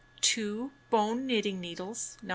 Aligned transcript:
2 0.21 0.71
Bone 0.89 1.27
knitting 1.27 1.61
needles 1.61 2.17
No. 2.23 2.29